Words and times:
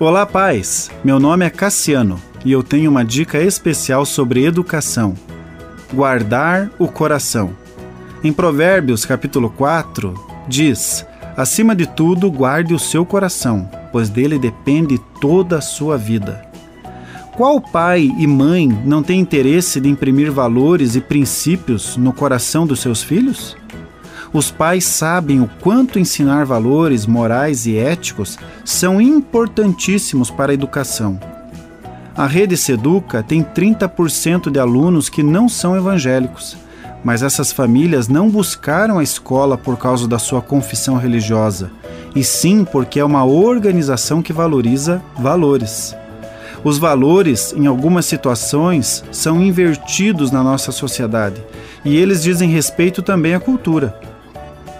Olá, 0.00 0.24
pais! 0.24 0.92
Meu 1.02 1.18
nome 1.18 1.44
é 1.44 1.50
Cassiano 1.50 2.22
e 2.44 2.52
eu 2.52 2.62
tenho 2.62 2.88
uma 2.88 3.04
dica 3.04 3.42
especial 3.42 4.06
sobre 4.06 4.44
educação. 4.44 5.12
Guardar 5.92 6.70
o 6.78 6.86
coração. 6.86 7.50
Em 8.22 8.32
Provérbios, 8.32 9.04
capítulo 9.04 9.50
4, 9.50 10.14
diz: 10.46 11.04
Acima 11.36 11.74
de 11.74 11.84
tudo, 11.84 12.30
guarde 12.30 12.74
o 12.74 12.78
seu 12.78 13.04
coração, 13.04 13.68
pois 13.90 14.08
dele 14.08 14.38
depende 14.38 15.00
toda 15.20 15.58
a 15.58 15.60
sua 15.60 15.98
vida. 15.98 16.48
Qual 17.36 17.60
pai 17.60 18.08
e 18.16 18.24
mãe 18.24 18.68
não 18.68 19.02
tem 19.02 19.18
interesse 19.18 19.80
de 19.80 19.88
imprimir 19.88 20.30
valores 20.30 20.94
e 20.94 21.00
princípios 21.00 21.96
no 21.96 22.12
coração 22.12 22.68
dos 22.68 22.78
seus 22.78 23.02
filhos? 23.02 23.56
Os 24.32 24.50
pais 24.50 24.84
sabem 24.84 25.40
o 25.40 25.50
quanto 25.60 25.98
ensinar 25.98 26.44
valores 26.44 27.06
morais 27.06 27.66
e 27.66 27.76
éticos 27.76 28.38
são 28.64 29.00
importantíssimos 29.00 30.30
para 30.30 30.52
a 30.52 30.54
educação. 30.54 31.18
A 32.14 32.26
rede 32.26 32.56
Seduca 32.56 33.22
tem 33.22 33.42
30% 33.42 34.50
de 34.50 34.58
alunos 34.58 35.08
que 35.08 35.22
não 35.22 35.48
são 35.48 35.76
evangélicos, 35.76 36.56
mas 37.02 37.22
essas 37.22 37.52
famílias 37.52 38.08
não 38.08 38.28
buscaram 38.28 38.98
a 38.98 39.02
escola 39.02 39.56
por 39.56 39.76
causa 39.76 40.06
da 40.06 40.18
sua 40.18 40.42
confissão 40.42 40.96
religiosa, 40.96 41.70
e 42.14 42.24
sim 42.24 42.64
porque 42.64 42.98
é 42.98 43.04
uma 43.04 43.24
organização 43.24 44.20
que 44.20 44.32
valoriza 44.32 45.00
valores. 45.16 45.94
Os 46.64 46.76
valores, 46.76 47.54
em 47.56 47.66
algumas 47.66 48.04
situações, 48.04 49.04
são 49.12 49.40
invertidos 49.40 50.32
na 50.32 50.42
nossa 50.42 50.72
sociedade, 50.72 51.40
e 51.84 51.96
eles 51.96 52.22
dizem 52.22 52.50
respeito 52.50 53.00
também 53.00 53.34
à 53.34 53.40
cultura. 53.40 53.98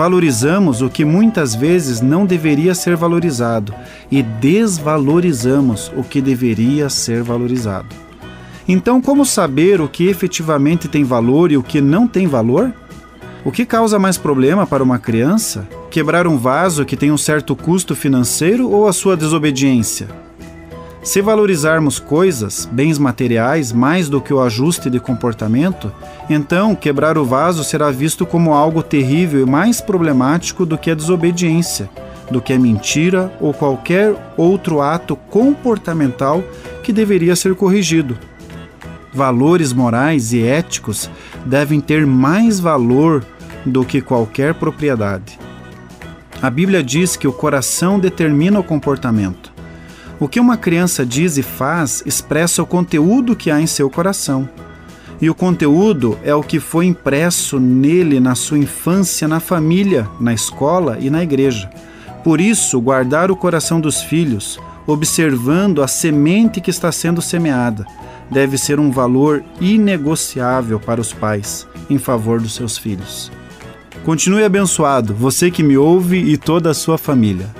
Valorizamos 0.00 0.80
o 0.80 0.88
que 0.88 1.04
muitas 1.04 1.54
vezes 1.54 2.00
não 2.00 2.24
deveria 2.24 2.74
ser 2.74 2.96
valorizado 2.96 3.74
e 4.10 4.22
desvalorizamos 4.22 5.92
o 5.94 6.02
que 6.02 6.22
deveria 6.22 6.88
ser 6.88 7.22
valorizado. 7.22 7.94
Então, 8.66 9.02
como 9.02 9.26
saber 9.26 9.78
o 9.78 9.86
que 9.86 10.08
efetivamente 10.08 10.88
tem 10.88 11.04
valor 11.04 11.52
e 11.52 11.58
o 11.58 11.62
que 11.62 11.82
não 11.82 12.08
tem 12.08 12.26
valor? 12.26 12.72
O 13.44 13.52
que 13.52 13.66
causa 13.66 13.98
mais 13.98 14.16
problema 14.16 14.66
para 14.66 14.82
uma 14.82 14.98
criança? 14.98 15.68
Quebrar 15.90 16.26
um 16.26 16.38
vaso 16.38 16.86
que 16.86 16.96
tem 16.96 17.12
um 17.12 17.18
certo 17.18 17.54
custo 17.54 17.94
financeiro 17.94 18.70
ou 18.70 18.88
a 18.88 18.94
sua 18.94 19.14
desobediência? 19.18 20.08
Se 21.02 21.22
valorizarmos 21.22 21.98
coisas, 21.98 22.68
bens 22.70 22.98
materiais, 22.98 23.72
mais 23.72 24.10
do 24.10 24.20
que 24.20 24.34
o 24.34 24.40
ajuste 24.40 24.90
de 24.90 25.00
comportamento, 25.00 25.90
então 26.28 26.74
quebrar 26.74 27.16
o 27.16 27.24
vaso 27.24 27.64
será 27.64 27.90
visto 27.90 28.26
como 28.26 28.52
algo 28.52 28.82
terrível 28.82 29.40
e 29.40 29.50
mais 29.50 29.80
problemático 29.80 30.66
do 30.66 30.76
que 30.76 30.90
a 30.90 30.94
desobediência, 30.94 31.88
do 32.30 32.40
que 32.40 32.52
a 32.52 32.58
mentira 32.58 33.32
ou 33.40 33.54
qualquer 33.54 34.14
outro 34.36 34.82
ato 34.82 35.16
comportamental 35.16 36.44
que 36.82 36.92
deveria 36.92 37.34
ser 37.34 37.54
corrigido. 37.54 38.18
Valores 39.12 39.72
morais 39.72 40.34
e 40.34 40.42
éticos 40.42 41.10
devem 41.46 41.80
ter 41.80 42.06
mais 42.06 42.60
valor 42.60 43.24
do 43.64 43.86
que 43.86 44.02
qualquer 44.02 44.52
propriedade. 44.52 45.38
A 46.42 46.50
Bíblia 46.50 46.82
diz 46.82 47.16
que 47.16 47.26
o 47.26 47.32
coração 47.32 47.98
determina 47.98 48.60
o 48.60 48.64
comportamento. 48.64 49.49
O 50.20 50.28
que 50.28 50.38
uma 50.38 50.58
criança 50.58 51.04
diz 51.04 51.38
e 51.38 51.42
faz 51.42 52.02
expressa 52.04 52.62
o 52.62 52.66
conteúdo 52.66 53.34
que 53.34 53.50
há 53.50 53.58
em 53.58 53.66
seu 53.66 53.88
coração. 53.88 54.46
E 55.18 55.30
o 55.30 55.34
conteúdo 55.34 56.18
é 56.22 56.34
o 56.34 56.42
que 56.42 56.60
foi 56.60 56.84
impresso 56.84 57.58
nele 57.58 58.20
na 58.20 58.34
sua 58.34 58.58
infância, 58.58 59.26
na 59.26 59.40
família, 59.40 60.06
na 60.20 60.34
escola 60.34 60.98
e 61.00 61.08
na 61.08 61.22
igreja. 61.22 61.70
Por 62.22 62.38
isso, 62.38 62.78
guardar 62.82 63.30
o 63.30 63.36
coração 63.36 63.80
dos 63.80 64.02
filhos, 64.02 64.60
observando 64.86 65.82
a 65.82 65.88
semente 65.88 66.60
que 66.60 66.70
está 66.70 66.92
sendo 66.92 67.22
semeada, 67.22 67.86
deve 68.30 68.58
ser 68.58 68.78
um 68.78 68.90
valor 68.90 69.42
inegociável 69.58 70.78
para 70.78 71.00
os 71.00 71.14
pais 71.14 71.66
em 71.88 71.96
favor 71.96 72.40
dos 72.40 72.54
seus 72.54 72.76
filhos. 72.76 73.32
Continue 74.04 74.44
abençoado, 74.44 75.14
você 75.14 75.50
que 75.50 75.62
me 75.62 75.78
ouve 75.78 76.18
e 76.18 76.36
toda 76.36 76.70
a 76.70 76.74
sua 76.74 76.98
família. 76.98 77.59